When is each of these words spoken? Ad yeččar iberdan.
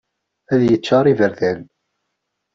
Ad 0.53 0.61
yeččar 0.69 1.05
iberdan. 1.11 1.61